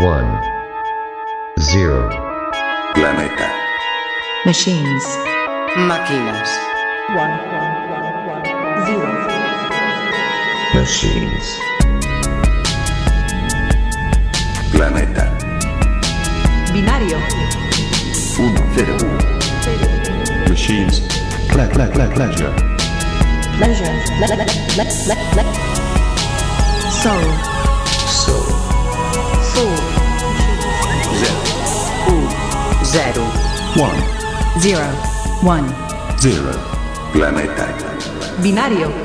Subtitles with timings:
[0.00, 0.40] One.
[1.60, 2.08] Zero.
[2.94, 3.48] Planeta.
[4.44, 5.04] Machines.
[5.76, 6.48] Máquinas.
[7.14, 7.34] One.
[8.86, 9.08] Zero.
[10.74, 11.58] Machines.
[14.72, 15.24] Planeta.
[16.72, 17.18] Binario.
[18.38, 18.96] 1, 0.
[20.48, 21.00] Machines.
[21.48, 22.52] Ple, ple, ple, pleasure.
[23.58, 23.92] Pleasure.
[24.20, 24.46] Le- le- le-
[24.76, 25.52] le- le-
[27.02, 27.24] Soul.
[28.06, 28.46] Soul.
[29.52, 29.81] Soul.
[32.92, 33.24] Zero.
[33.74, 34.84] 1, Zero.
[35.42, 35.66] One.
[36.20, 36.52] 0.
[37.12, 37.66] Planeta.
[38.42, 39.01] Binario.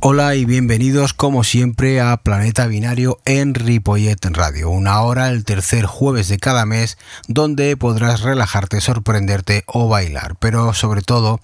[0.00, 4.70] Hola y bienvenidos como siempre a Planeta Binario en Ripollet Radio.
[4.70, 10.72] Una hora el tercer jueves de cada mes donde podrás relajarte, sorprenderte o bailar, pero
[10.72, 11.40] sobre todo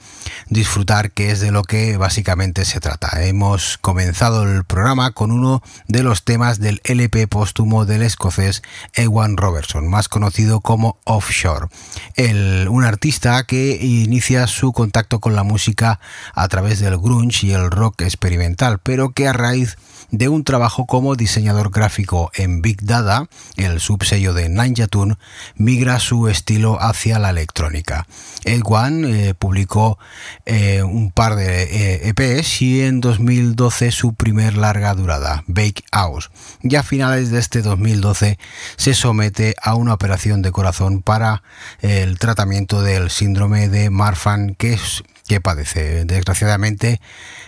[0.51, 3.25] disfrutar que es de lo que básicamente se trata.
[3.25, 8.63] Hemos comenzado el programa con uno de los temas del LP póstumo del escocés
[8.95, 11.67] Ewan Robertson, más conocido como Offshore.
[12.15, 15.99] El, un artista que inicia su contacto con la música
[16.35, 18.44] a través del grunge y el rock experimental
[18.83, 19.77] pero que a raíz
[20.11, 25.17] de un trabajo como diseñador gráfico en Big Dada, el subsello de Ninja Tune,
[25.57, 28.07] migra su estilo hacia la electrónica.
[28.45, 29.99] Ed One eh, publicó
[30.45, 36.31] eh, un par de eh, EPs y en 2012 su primer larga durada, Bake House.
[36.63, 38.39] Ya a finales de este 2012
[38.77, 41.43] se somete a una operación de corazón para
[41.81, 46.05] el tratamiento del síndrome de Marfan, que es que padece.
[46.05, 47.01] Desgraciadamente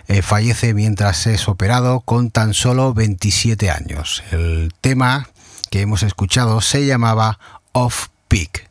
[0.08, 4.22] eh, fallece mientras es operado con tan solo 27 años.
[4.30, 5.28] El tema
[5.70, 7.38] que hemos escuchado se llamaba
[7.72, 8.68] Off Peak.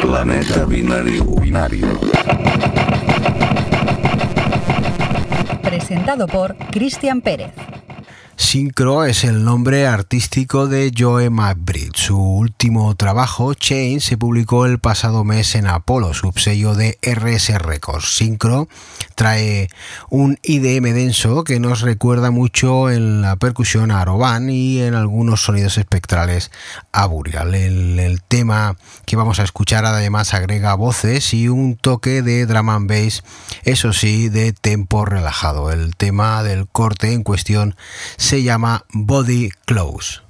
[0.00, 2.00] Planeta binario binario.
[5.62, 7.52] Presentado por Cristian Pérez.
[8.40, 11.90] Syncro es el nombre artístico de Joe McBride.
[11.94, 18.16] su último trabajo, Chain, se publicó el pasado mes en Apollo, subsello de RS Records.
[18.16, 18.68] Synchro
[19.16, 19.68] trae
[20.08, 25.42] un IDM denso que nos recuerda mucho en la percusión a Aroban y en algunos
[25.42, 26.52] sonidos espectrales
[26.92, 27.56] a Burial.
[27.56, 32.70] El, el tema que vamos a escuchar además agrega voces y un toque de drum
[32.70, 33.24] and bass,
[33.64, 35.72] eso sí, de tempo relajado.
[35.72, 37.74] El tema del corte en cuestión
[38.28, 40.20] se llama Body Close.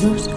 [0.00, 0.30] bienvenidos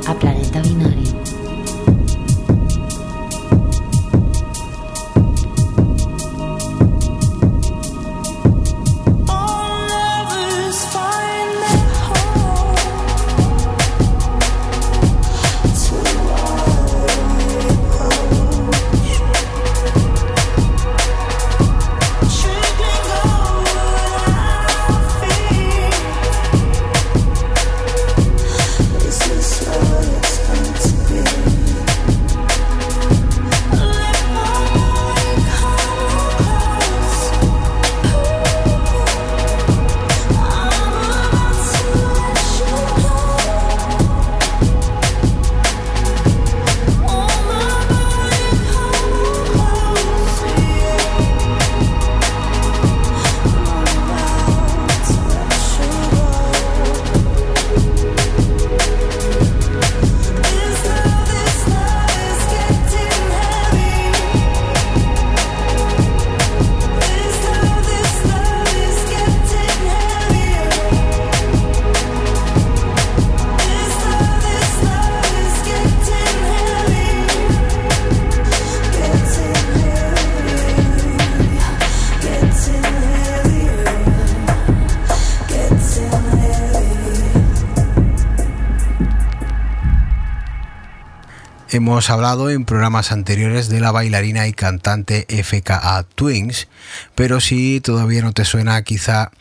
[91.83, 96.69] Hemos hablado en programas anteriores de la bailarina y cantante FKA Twins,
[97.13, 99.31] pero si todavía no te suena, quizá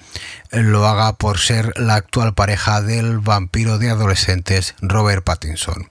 [0.50, 5.88] lo haga por ser la actual pareja del vampiro de adolescentes Robert Pattinson.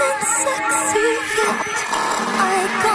[0.07, 1.07] unsexy.
[2.39, 2.86] I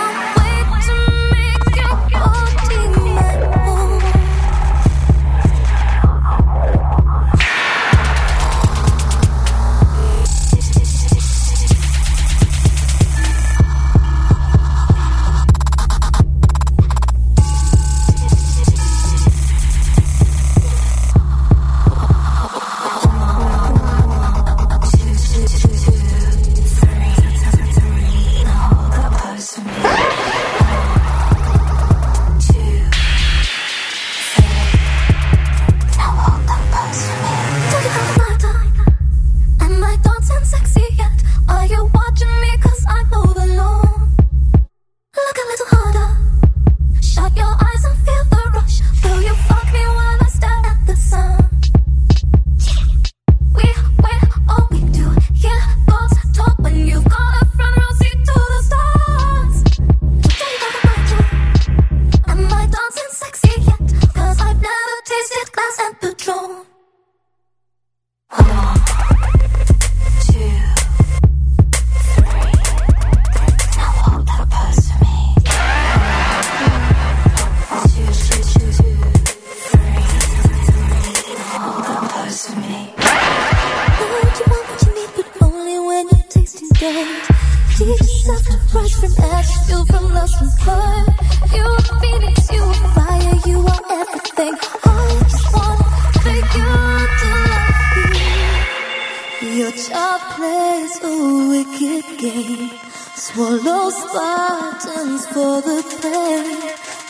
[99.83, 101.11] Nature plays a
[101.51, 102.71] wicked game.
[103.17, 106.45] Swallow Spartans for the prey.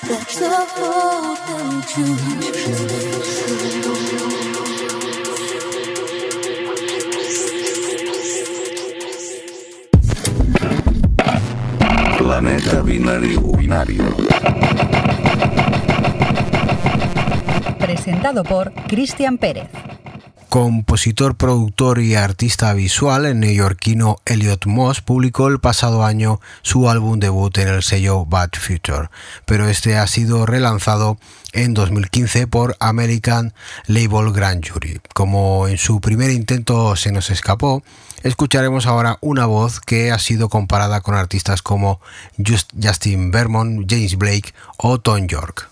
[0.09, 1.85] Let your hope and.
[12.17, 14.05] Planeta binario binario.
[17.79, 19.82] Presentado por Cristian Pérez
[20.52, 27.18] compositor, productor y artista visual, el neoyorquino Elliot Moss publicó el pasado año su álbum
[27.18, 29.09] debut en el sello Bad Future,
[29.47, 31.16] pero este ha sido relanzado
[31.54, 33.54] en 2015 por American
[33.87, 35.00] Label Grand Jury.
[35.14, 37.82] Como en su primer intento se nos escapó,
[38.23, 41.99] escucharemos ahora una voz que ha sido comparada con artistas como
[42.37, 45.72] Justin Vermont, James Blake o Tom York.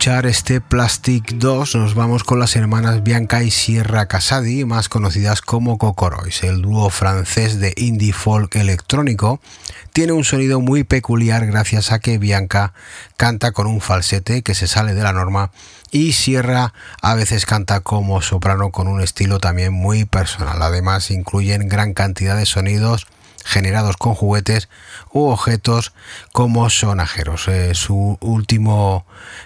[0.00, 5.42] Escuchar este Plastic 2, nos vamos con las hermanas Bianca y Sierra Casadi, más conocidas
[5.42, 6.42] como Cocorois.
[6.42, 9.42] El dúo francés de indie folk electrónico
[9.92, 12.72] tiene un sonido muy peculiar gracias a que Bianca
[13.18, 15.50] canta con un falsete que se sale de la norma
[15.90, 20.62] y Sierra a veces canta como soprano con un estilo también muy personal.
[20.62, 23.06] Además incluyen gran cantidad de sonidos
[23.50, 24.68] generados con juguetes
[25.12, 25.92] u objetos
[26.32, 27.48] como sonajeros.
[27.48, 29.04] Eh, su último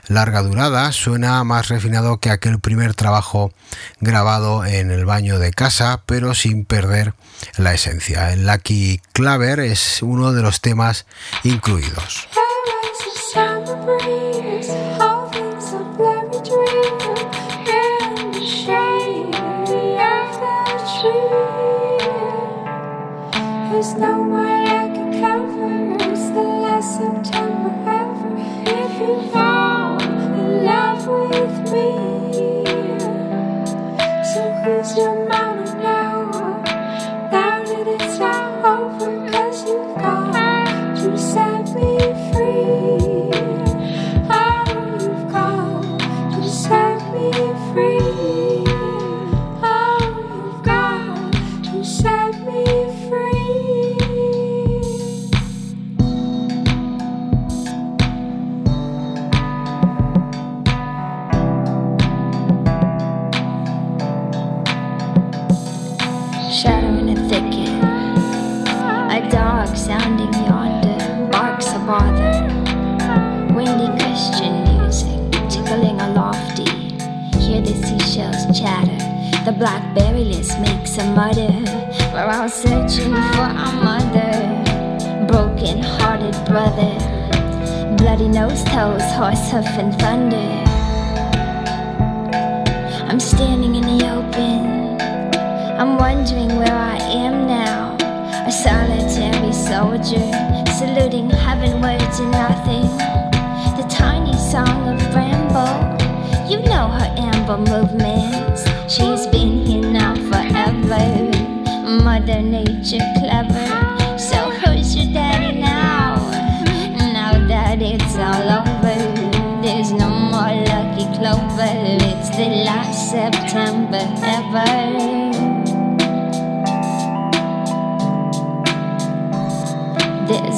[0.09, 3.53] larga durada suena más refinado que aquel primer trabajo
[4.01, 7.15] grabado en el baño de casa, pero sin perder
[7.57, 8.33] la esencia.
[8.33, 11.07] El Lucky Claver es uno de los temas
[11.43, 12.29] incluidos.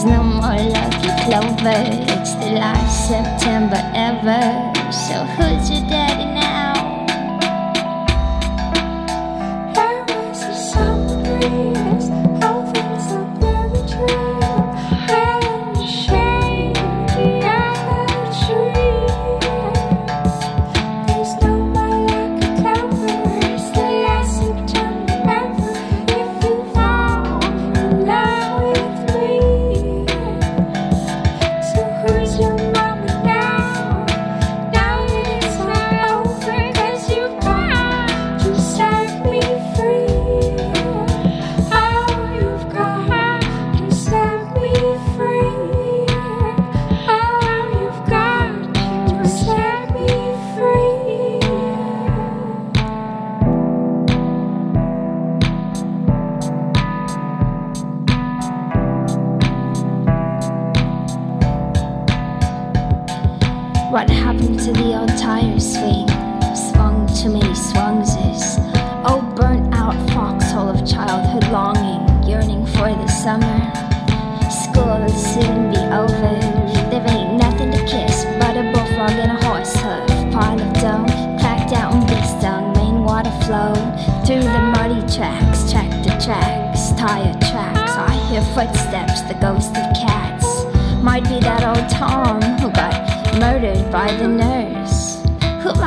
[0.06, 1.82] No more lucky clover.
[2.14, 4.42] It's the last September ever.
[4.92, 6.74] So who's your daddy now?
[9.74, 11.75] There was a summer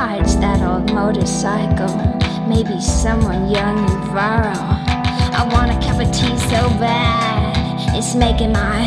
[0.09, 1.95] rides that old motorcycle?
[2.47, 4.73] Maybe someone young and virile.
[5.39, 7.95] I want a cup of tea so bad.
[7.95, 8.79] It's making my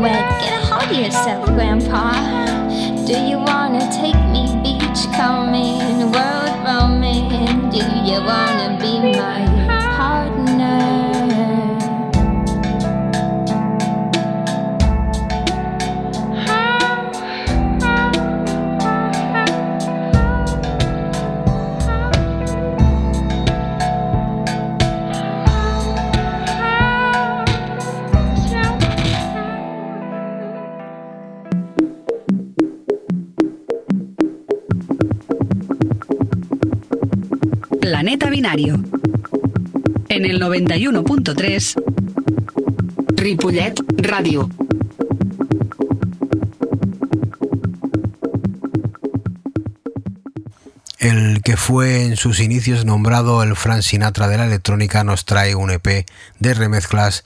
[0.00, 0.24] wet.
[0.40, 2.12] Get a hold of yourself, Grandpa.
[3.06, 7.70] Do you wanna take me beach combing, world roaming?
[7.70, 9.47] Do you wanna be my
[38.38, 41.74] En el 91.3
[43.16, 44.48] Ripollet Ràdio.
[51.00, 55.56] El que fue en sus inicios nombrado el Frank Sinatra de la electrónica nos trae
[55.56, 56.06] un EP
[56.38, 57.24] de remezclas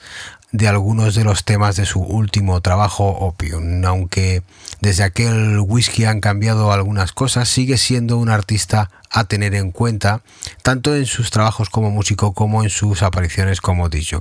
[0.51, 3.85] de algunos de los temas de su último trabajo Opium.
[3.85, 4.43] Aunque
[4.83, 10.23] desde aquel whisky han cambiado algunas cosas, sigue siendo un artista a tener en cuenta,
[10.65, 14.19] tanto en sus trabajos como músico como en sus apariciones como DJ.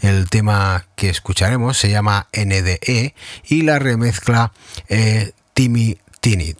[0.00, 4.52] El tema que escucharemos se llama NDE y la remezcla
[4.88, 6.58] eh, Timmy Tinit.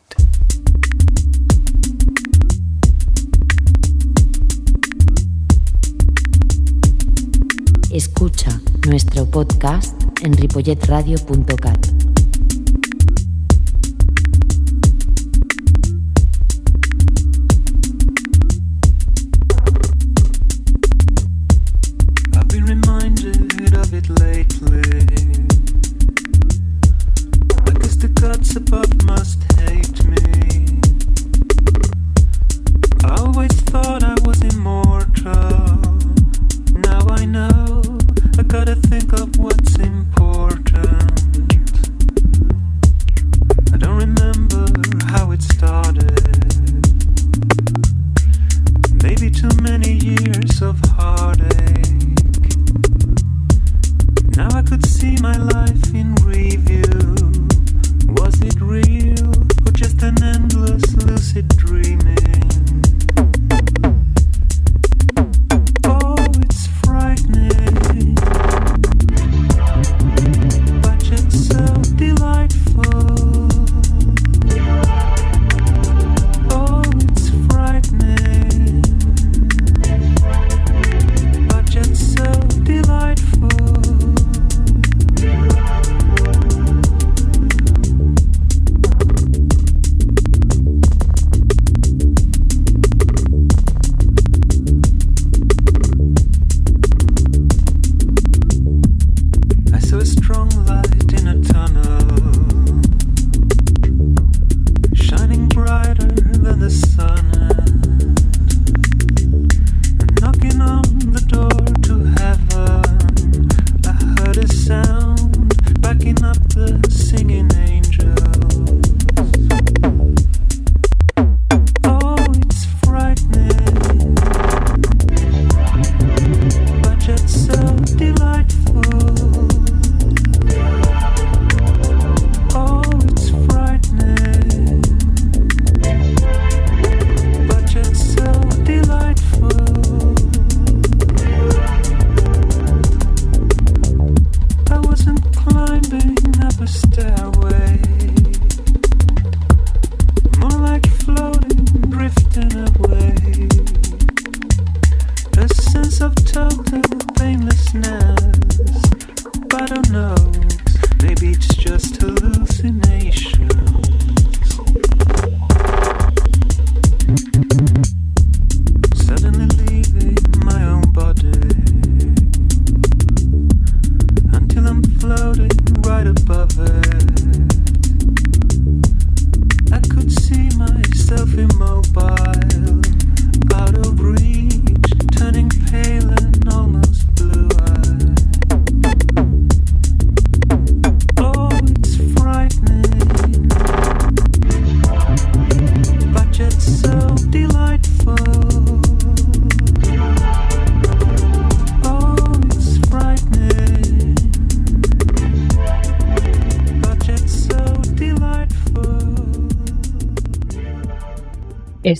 [7.91, 12.14] Escucha nuestro podcast en ripolletradio.cat.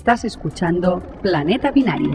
[0.05, 2.11] Estás escuchando Planeta Binario.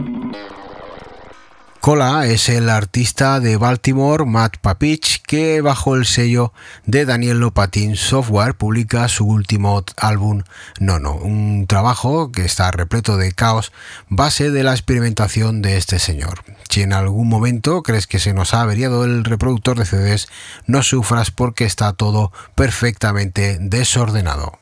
[1.80, 6.52] Cola es el artista de Baltimore, Matt Papich, que bajo el sello
[6.86, 10.44] de Daniel Lopatin Software publica su último álbum
[10.78, 13.72] Nono, un trabajo que está repleto de caos,
[14.08, 16.44] base de la experimentación de este señor.
[16.68, 20.28] Si en algún momento crees que se nos ha averiado el reproductor de CDs,
[20.64, 24.60] no sufras porque está todo perfectamente desordenado.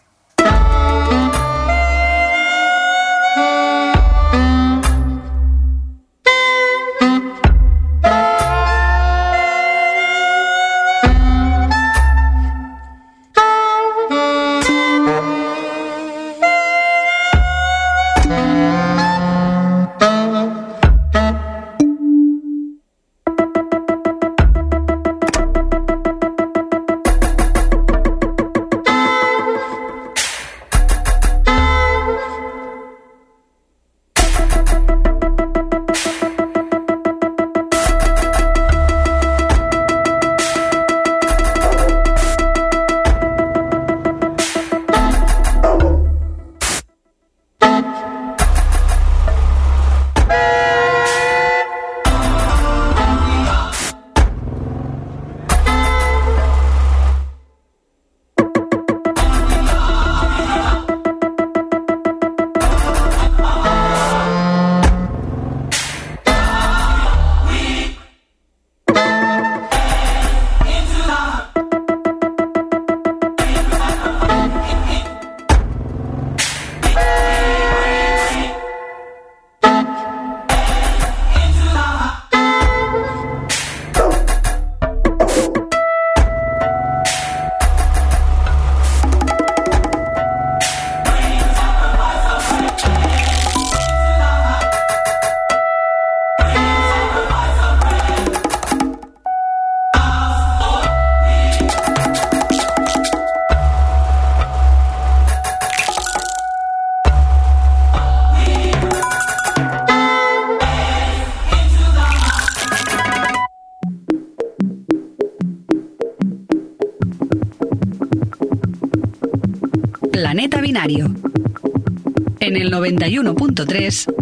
[122.38, 124.14] En el 91.3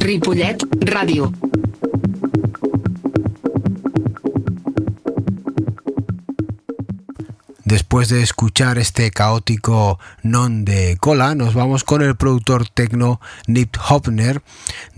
[0.00, 1.32] Ripollet Ràdio.
[7.64, 13.76] Después de escuchar este caótico non de cola, nos vamos con el productor tecno Nip
[13.88, 14.42] Hopner,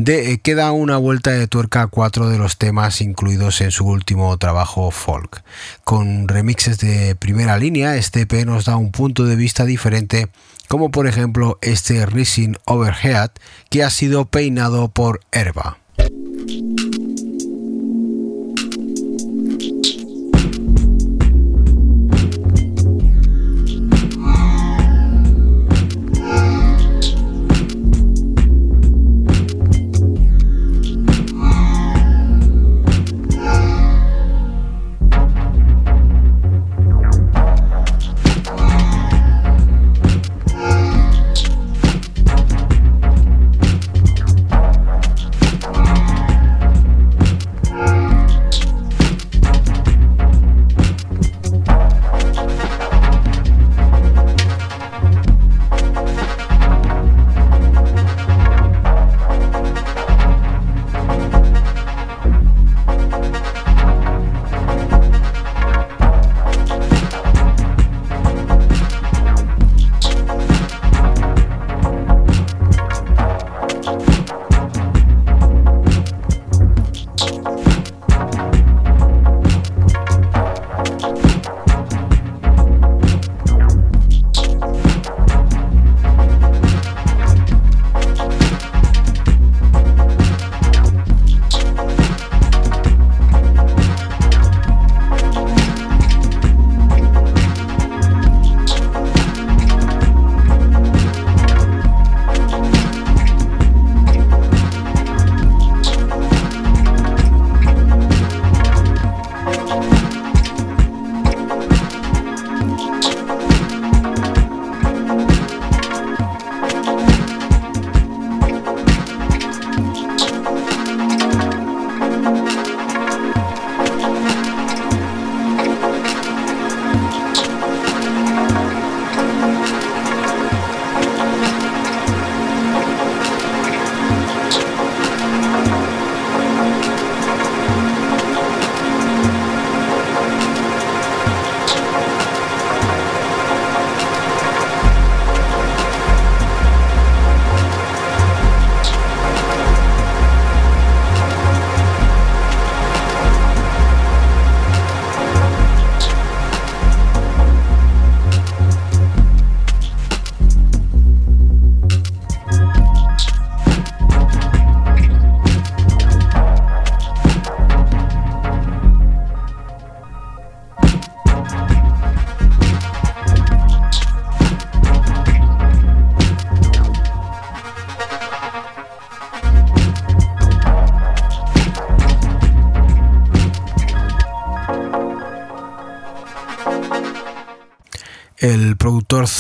[0.04, 3.86] de, eh, que una vuelta de tuerca a cuatro de los temas incluidos en su
[3.86, 5.42] último trabajo folk.
[5.84, 10.28] Con remixes de primera línea, este EP nos da un punto de vista diferente,
[10.68, 13.30] como por ejemplo este Rising Overhead,
[13.70, 15.78] que ha sido peinado por Herba.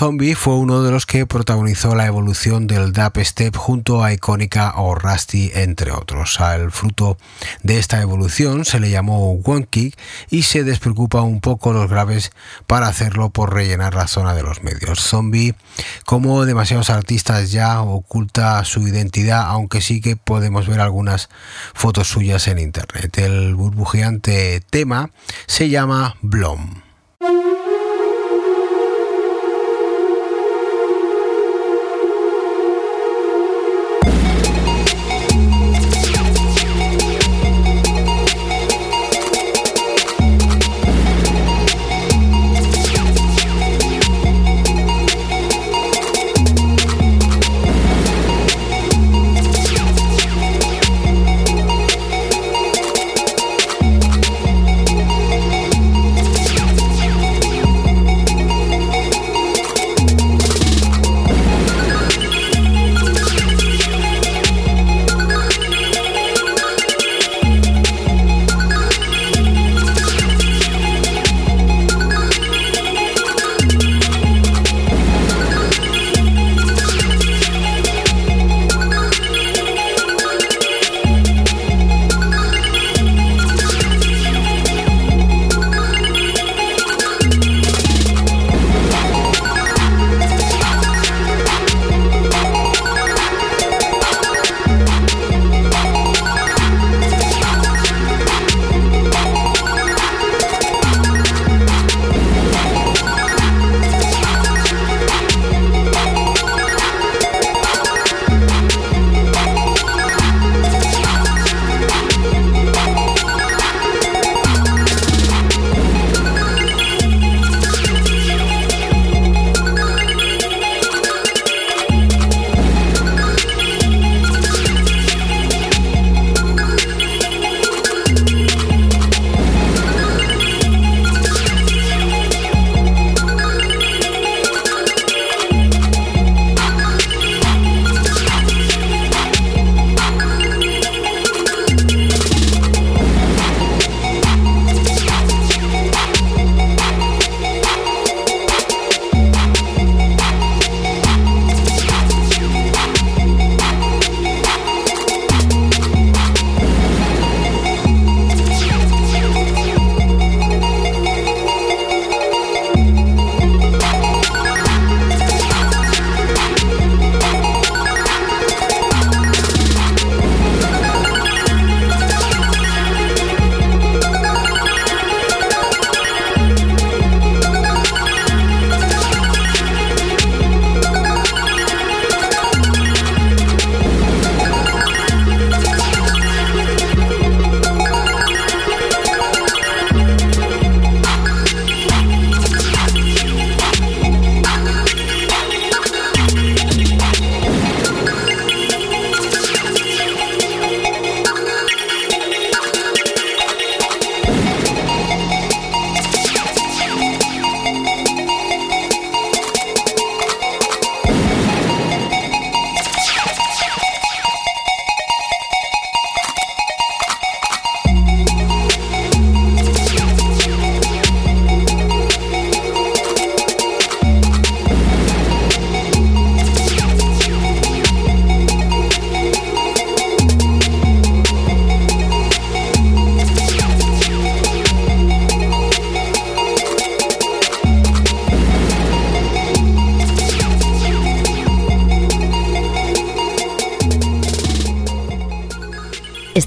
[0.02, 4.96] Zombie fue uno de los que protagonizó la evolución del dubstep junto a Icónica o
[4.96, 6.40] Rusty, entre otros.
[6.40, 7.18] Al fruto
[7.62, 9.96] de esta evolución se le llamó One Kick
[10.28, 12.32] y se despreocupa un poco los graves
[12.66, 14.98] para hacerlo por rellenar la zona de los medios.
[14.98, 15.54] Zombie,
[16.04, 21.28] como demasiados artistas ya, oculta su identidad, aunque sí que podemos ver algunas
[21.74, 23.16] fotos suyas en internet.
[23.18, 25.10] El burbujeante tema
[25.46, 26.82] se llama Blom.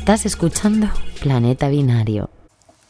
[0.05, 0.87] Estás escuchando
[1.19, 2.29] Planeta Binario.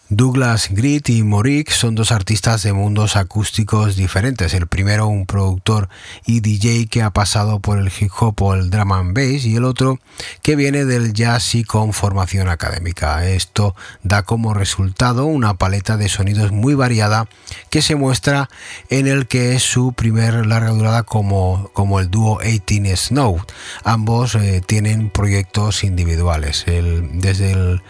[0.09, 4.53] Douglas Grit y Morik son dos artistas de mundos acústicos diferentes.
[4.53, 5.89] El primero un productor
[6.27, 9.55] y DJ que ha pasado por el hip hop o el drum and bass y
[9.55, 9.99] el otro
[10.43, 13.27] que viene del jazz y con formación académica.
[13.27, 17.27] Esto da como resultado una paleta de sonidos muy variada
[17.71, 18.47] que se muestra
[18.91, 23.43] en el que es su primer larga durada como, como el dúo 18 Snow.
[23.83, 26.63] Ambos eh, tienen proyectos individuales.
[26.67, 27.81] El, desde el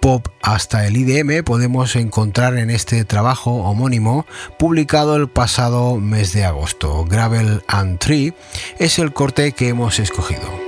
[0.00, 4.26] pop hasta el IDM podemos encontrar en este trabajo homónimo
[4.58, 7.04] publicado el pasado mes de agosto.
[7.04, 8.34] Gravel and Tree
[8.78, 10.67] es el corte que hemos escogido.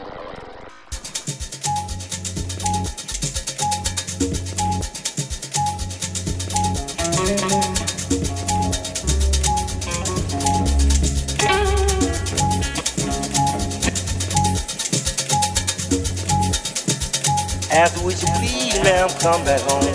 [19.19, 19.90] come back home.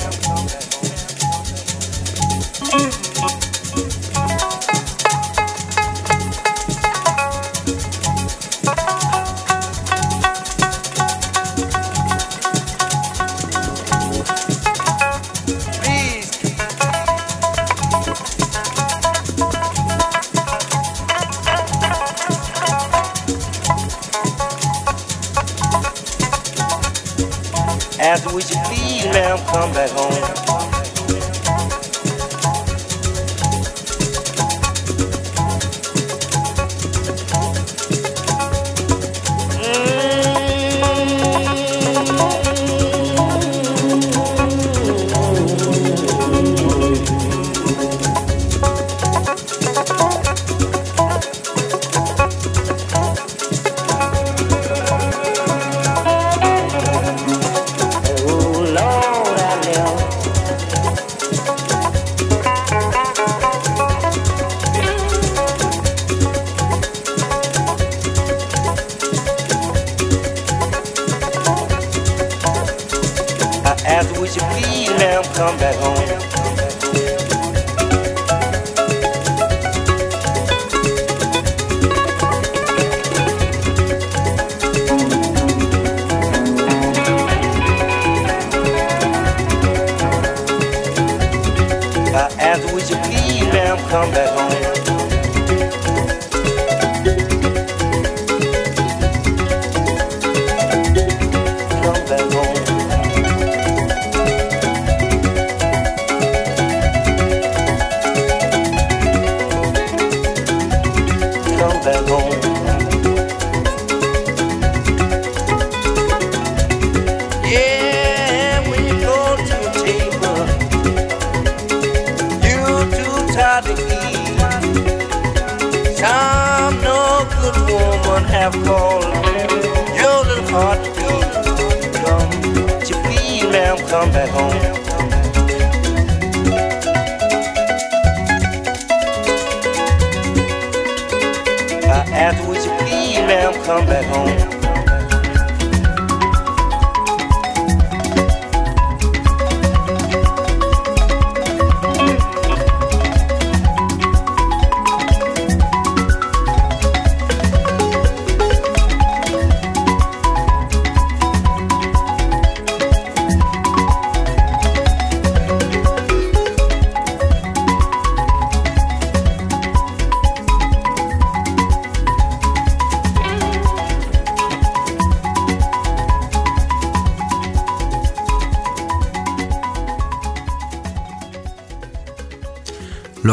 [75.37, 76.06] Come back home?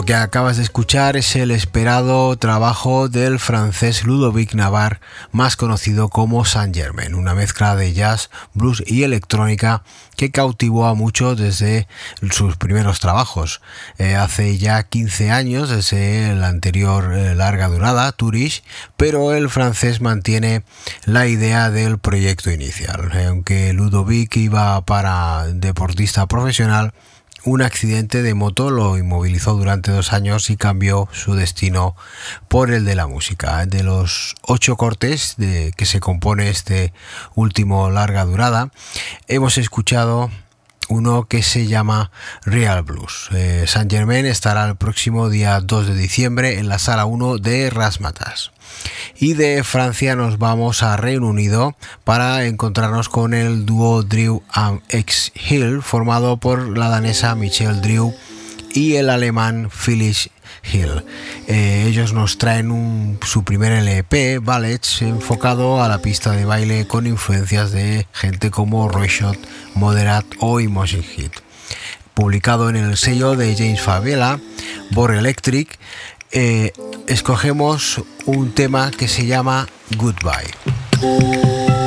[0.03, 4.99] Lo que acabas de escuchar es el esperado trabajo del francés Ludovic Navarre,
[5.31, 9.83] más conocido como Saint Germain, una mezcla de jazz, blues y electrónica
[10.17, 11.87] que cautivó a muchos desde
[12.31, 13.61] sus primeros trabajos.
[13.97, 18.65] Eh, hace ya 15 años, desde la anterior eh, larga durada, Tourist,
[18.97, 20.65] pero el francés mantiene
[21.05, 23.09] la idea del proyecto inicial.
[23.25, 26.93] Aunque Ludovic iba para deportista profesional,
[27.45, 31.95] un accidente de moto lo inmovilizó durante dos años y cambió su destino
[32.47, 33.65] por el de la música.
[33.65, 36.93] De los ocho cortes que se compone este
[37.35, 38.71] último larga durada,
[39.27, 40.29] hemos escuchado
[40.89, 42.11] uno que se llama
[42.45, 43.29] Real Blues.
[43.31, 47.69] Eh, Saint Germain estará el próximo día 2 de diciembre en la sala 1 de
[47.69, 48.51] Rasmatas.
[49.17, 54.81] Y de Francia nos vamos a Reino Unido para encontrarnos con el dúo Drew and
[54.89, 58.13] X Hill, formado por la danesa Michelle Drew
[58.73, 60.29] y el alemán Phyllis
[60.71, 61.03] Hill.
[61.47, 67.07] Eh, ellos nos traen su primer LP, Ballets, enfocado a la pista de baile con
[67.07, 69.37] influencias de gente como Roy Shot,
[69.75, 71.31] Moderat o Imogen Heat.
[72.13, 74.39] Publicado en el sello de James Favela,
[74.91, 75.79] Bor Electric,
[76.33, 76.73] eh,
[77.07, 79.67] escogemos un tema que se llama
[79.97, 81.82] Goodbye.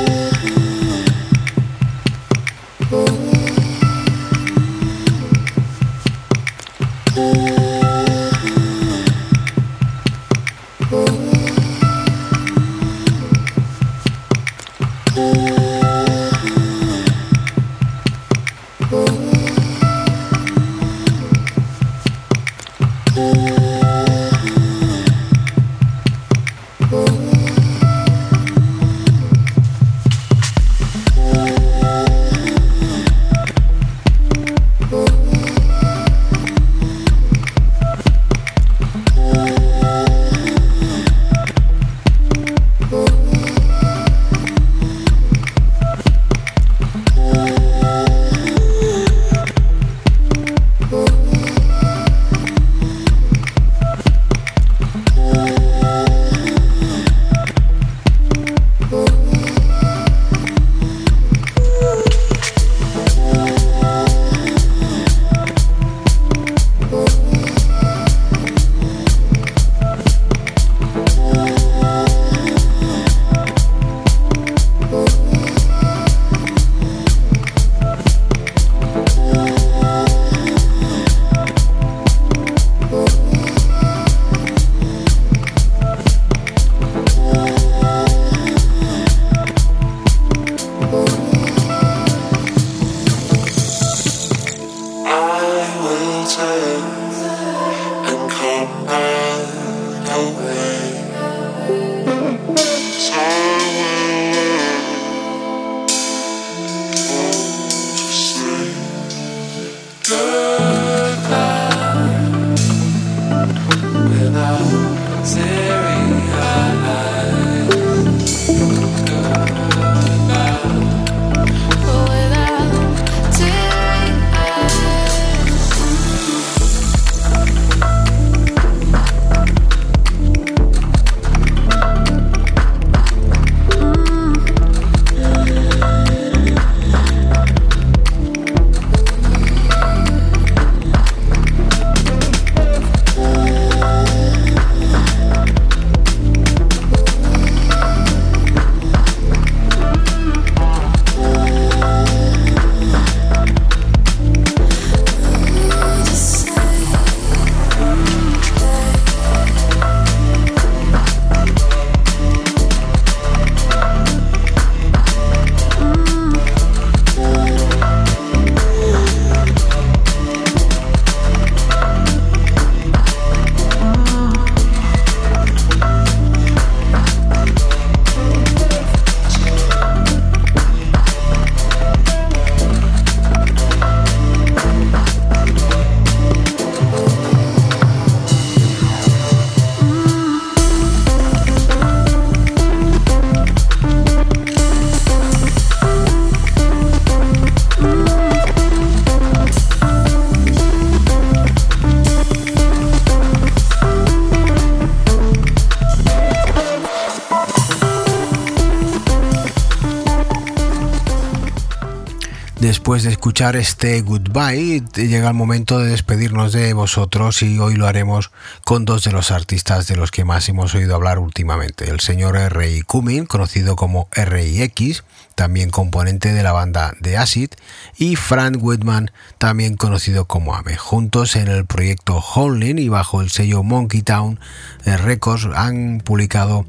[212.87, 217.85] Después de escuchar este goodbye, llega el momento de despedirnos de vosotros y hoy lo
[217.85, 218.31] haremos
[218.63, 221.89] con dos de los artistas de los que más hemos oído hablar últimamente.
[221.89, 222.83] El señor R.I.
[222.83, 225.03] Cumming, conocido como R.I.X.,
[225.37, 227.51] también componente de la banda The Acid,
[227.95, 230.75] y Frank Whitman, también conocido como Ame.
[230.75, 234.39] Juntos en el proyecto Howling y bajo el sello Monkey Town
[234.83, 236.65] Records han publicado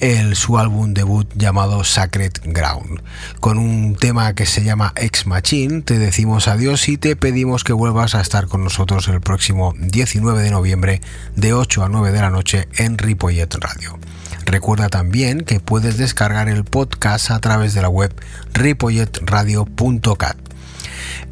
[0.00, 3.00] el, su álbum debut llamado Sacred Ground.
[3.40, 7.72] Con un tema que se llama Ex Machine, te decimos adiós y te pedimos que
[7.72, 11.00] vuelvas a estar con nosotros el próximo 19 de noviembre
[11.36, 13.98] de 8 a 9 de la noche en Ripollet Radio.
[14.46, 18.14] Recuerda también que puedes descargar el podcast a través de la web
[18.52, 20.36] ripolletradio.cat.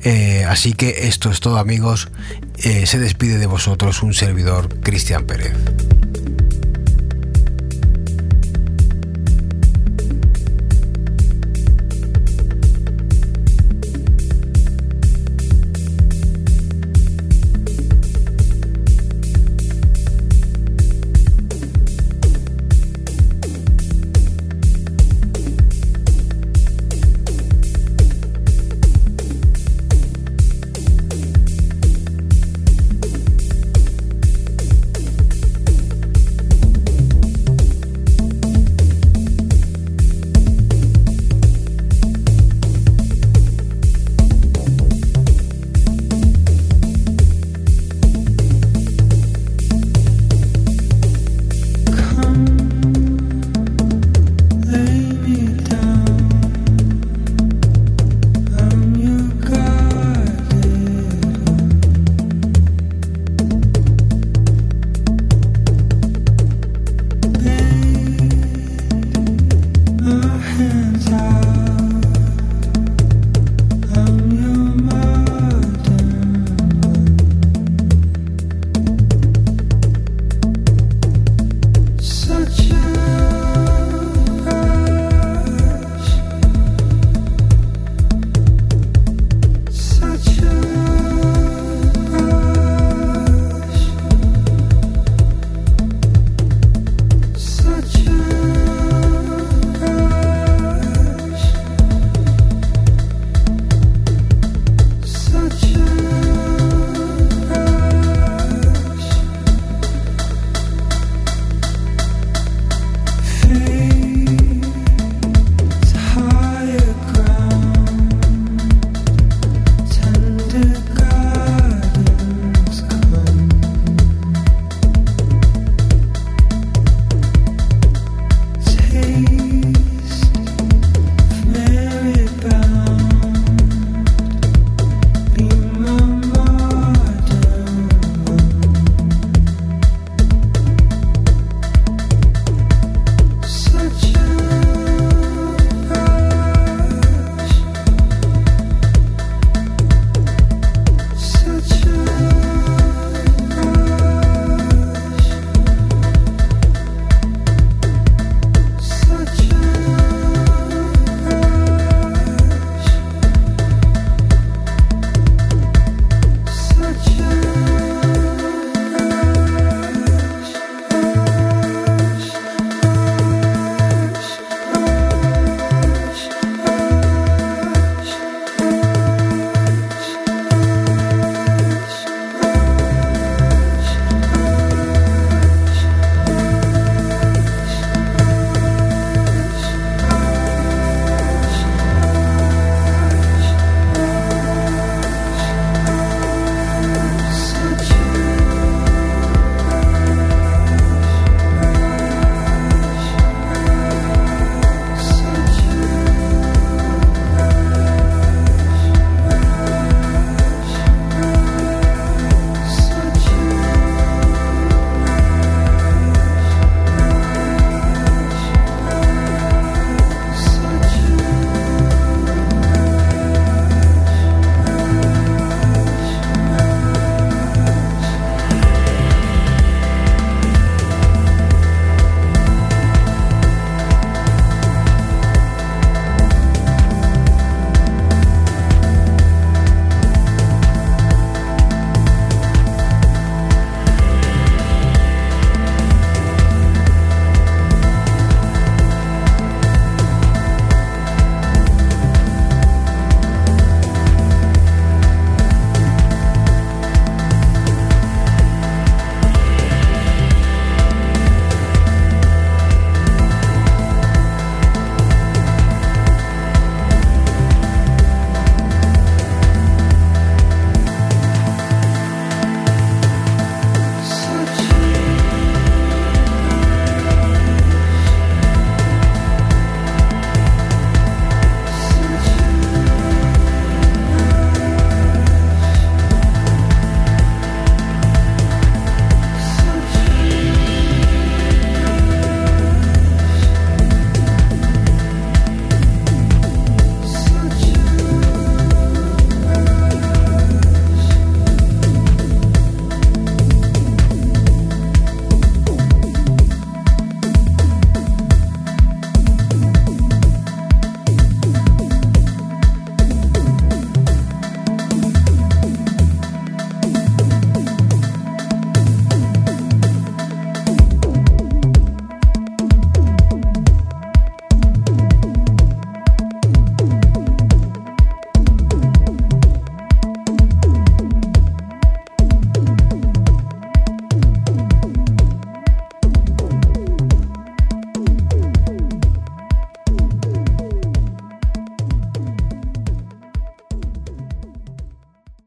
[0.05, 2.09] Eh, así que esto es todo amigos,
[2.59, 5.53] eh, se despide de vosotros un servidor Cristian Pérez.